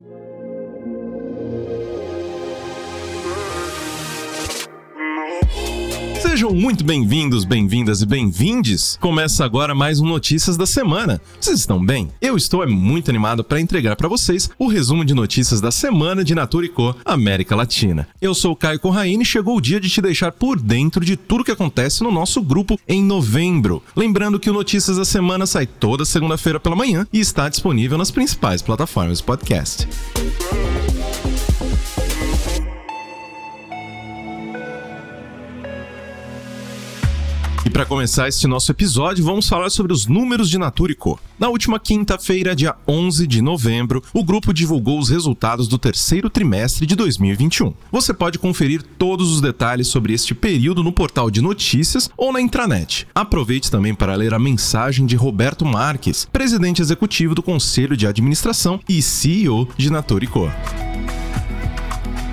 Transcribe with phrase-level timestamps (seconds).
[0.00, 0.35] thank you
[6.36, 8.98] Sejam muito bem-vindos, bem-vindas e bem-vindes.
[9.00, 11.18] Começa agora mais um Notícias da Semana.
[11.40, 12.10] Vocês estão bem?
[12.20, 16.22] Eu estou é muito animado para entregar para vocês o resumo de notícias da semana
[16.22, 18.06] de Natura Co América Latina.
[18.20, 21.16] Eu sou o Caio Corraine e chegou o dia de te deixar por dentro de
[21.16, 23.82] tudo que acontece no nosso grupo em novembro.
[23.96, 28.10] Lembrando que o Notícias da Semana sai toda segunda-feira pela manhã e está disponível nas
[28.10, 29.88] principais plataformas de podcast.
[37.76, 41.20] Para começar este nosso episódio, vamos falar sobre os números de Naturico.
[41.38, 46.86] Na última quinta-feira, dia 11 de novembro, o grupo divulgou os resultados do terceiro trimestre
[46.86, 47.74] de 2021.
[47.92, 52.40] Você pode conferir todos os detalhes sobre este período no portal de notícias ou na
[52.40, 53.06] intranet.
[53.14, 58.80] Aproveite também para ler a mensagem de Roberto Marques, presidente executivo do Conselho de Administração
[58.88, 60.50] e CEO de Naturico.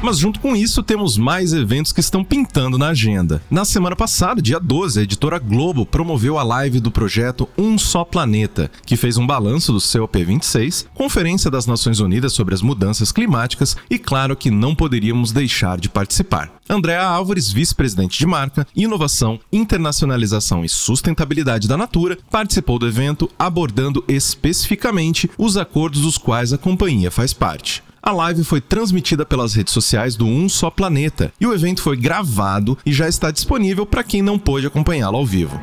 [0.00, 3.42] Mas junto com isso, temos mais eventos que estão pintando na agenda.
[3.50, 8.04] Na semana passada, dia 12, a editora Globo promoveu a live do projeto Um Só
[8.04, 13.76] Planeta, que fez um balanço do COP26, Conferência das Nações Unidas sobre as Mudanças Climáticas
[13.90, 16.52] e, claro, que não poderíamos deixar de participar.
[16.70, 24.04] Andréa Álvares, vice-presidente de marca, inovação, internacionalização e sustentabilidade da Natura, participou do evento abordando
[24.06, 27.82] especificamente os acordos dos quais a companhia faz parte.
[28.08, 31.94] A live foi transmitida pelas redes sociais do Um Só Planeta e o evento foi
[31.94, 35.60] gravado e já está disponível para quem não pôde acompanhá-lo ao vivo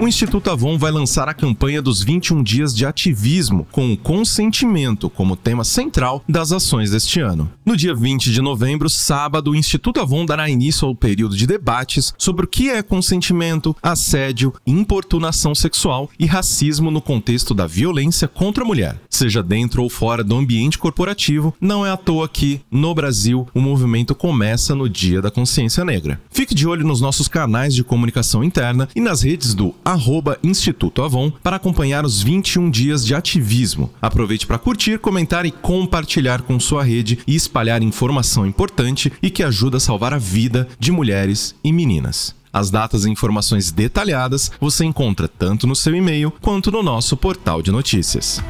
[0.00, 5.10] o Instituto Avon vai lançar a campanha dos 21 dias de ativismo, com o consentimento
[5.10, 7.52] como tema central das ações deste ano.
[7.66, 12.14] No dia 20 de novembro, sábado, o Instituto Avon dará início ao período de debates
[12.16, 18.64] sobre o que é consentimento, assédio, importunação sexual e racismo no contexto da violência contra
[18.64, 18.98] a mulher.
[19.10, 23.60] Seja dentro ou fora do ambiente corporativo, não é à toa que, no Brasil, o
[23.60, 26.18] movimento começa no Dia da Consciência Negra.
[26.30, 31.02] Fique de olho nos nossos canais de comunicação interna e nas redes do arroba Instituto
[31.02, 33.90] Avon para acompanhar os 21 dias de ativismo.
[34.00, 39.42] Aproveite para curtir, comentar e compartilhar com sua rede e espalhar informação importante e que
[39.42, 42.34] ajuda a salvar a vida de mulheres e meninas.
[42.52, 47.62] As datas e informações detalhadas você encontra tanto no seu e-mail quanto no nosso portal
[47.62, 48.42] de notícias.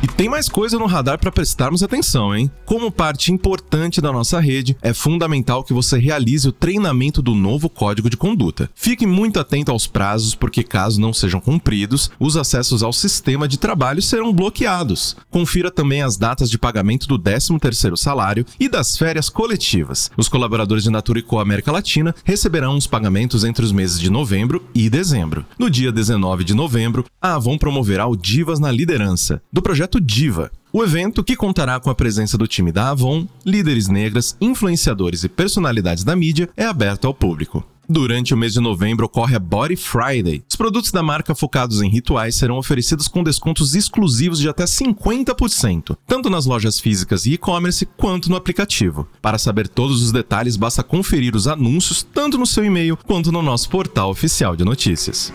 [0.00, 2.48] E tem mais coisa no radar para prestarmos atenção, hein?
[2.64, 7.68] Como parte importante da nossa rede, é fundamental que você realize o treinamento do novo
[7.68, 8.70] código de conduta.
[8.76, 13.58] Fique muito atento aos prazos, porque caso não sejam cumpridos, os acessos ao sistema de
[13.58, 15.16] trabalho serão bloqueados.
[15.30, 20.12] Confira também as datas de pagamento do 13º salário e das férias coletivas.
[20.16, 24.64] Os colaboradores de Natura Co América Latina receberão os pagamentos entre os meses de novembro
[24.72, 25.44] e dezembro.
[25.58, 30.00] No dia 19 de novembro, a Avon promoverá o Divas na Liderança, do projeto projeto
[30.00, 30.52] Diva.
[30.70, 35.28] O evento, que contará com a presença do time da Avon, líderes negras, influenciadores e
[35.28, 37.64] personalidades da mídia, é aberto ao público.
[37.88, 40.42] Durante o mês de novembro ocorre a Body Friday.
[40.46, 45.96] Os produtos da marca focados em rituais serão oferecidos com descontos exclusivos de até 50%,
[46.06, 49.08] tanto nas lojas físicas e e-commerce quanto no aplicativo.
[49.22, 53.40] Para saber todos os detalhes, basta conferir os anúncios tanto no seu e-mail quanto no
[53.40, 55.32] nosso portal oficial de notícias.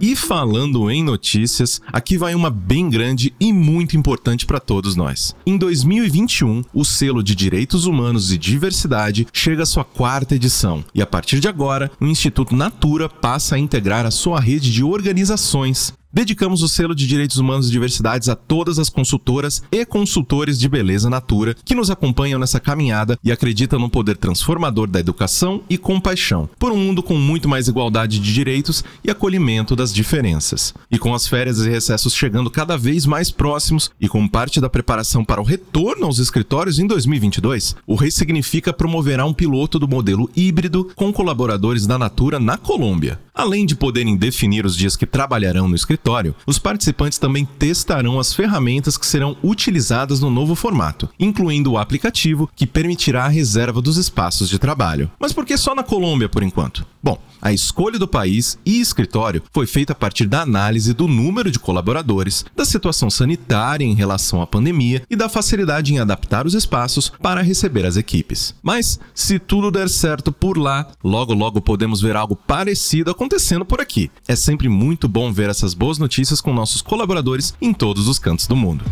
[0.00, 5.36] E falando em notícias, aqui vai uma bem grande e muito importante para todos nós.
[5.44, 11.02] Em 2021, o selo de Direitos Humanos e Diversidade chega à sua quarta edição, e
[11.02, 15.92] a partir de agora, o Instituto Natura passa a integrar a sua rede de organizações
[16.12, 20.68] Dedicamos o selo de Direitos Humanos e Diversidades a todas as consultoras e consultores de
[20.68, 25.78] beleza natura que nos acompanham nessa caminhada e acreditam no poder transformador da educação e
[25.78, 30.74] compaixão por um mundo com muito mais igualdade de direitos e acolhimento das diferenças.
[30.90, 34.68] E com as férias e recessos chegando cada vez mais próximos e como parte da
[34.68, 39.86] preparação para o retorno aos escritórios em 2022, o Rei Significa promoverá um piloto do
[39.86, 43.20] modelo híbrido com colaboradores da Natura na Colômbia.
[43.40, 48.34] Além de poderem definir os dias que trabalharão no escritório, os participantes também testarão as
[48.34, 53.96] ferramentas que serão utilizadas no novo formato, incluindo o aplicativo que permitirá a reserva dos
[53.96, 55.10] espaços de trabalho.
[55.18, 56.84] Mas por que só na Colômbia por enquanto?
[57.02, 61.50] Bom, a escolha do país e escritório foi feita a partir da análise do número
[61.50, 66.52] de colaboradores, da situação sanitária em relação à pandemia e da facilidade em adaptar os
[66.52, 68.54] espaços para receber as equipes.
[68.62, 73.80] Mas, se tudo der certo por lá, logo logo podemos ver algo parecido acontecendo por
[73.80, 74.10] aqui.
[74.26, 78.48] É sempre muito bom ver essas boas notícias com nossos colaboradores em todos os cantos
[78.48, 78.84] do mundo.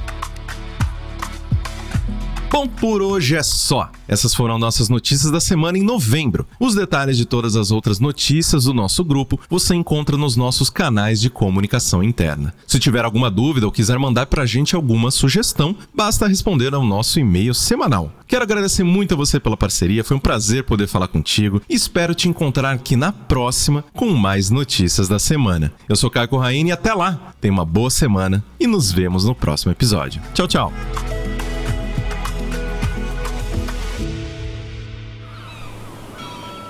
[2.50, 3.90] Bom, por hoje é só.
[4.08, 6.46] Essas foram nossas notícias da semana em novembro.
[6.58, 11.20] Os detalhes de todas as outras notícias do nosso grupo você encontra nos nossos canais
[11.20, 12.54] de comunicação interna.
[12.66, 17.20] Se tiver alguma dúvida ou quiser mandar pra gente alguma sugestão, basta responder ao nosso
[17.20, 18.10] e-mail semanal.
[18.26, 22.14] Quero agradecer muito a você pela parceria, foi um prazer poder falar contigo e espero
[22.14, 25.72] te encontrar aqui na próxima com mais notícias da semana.
[25.88, 27.34] Eu sou Caio Raine e até lá.
[27.40, 30.20] Tenha uma boa semana e nos vemos no próximo episódio.
[30.34, 30.72] Tchau, tchau.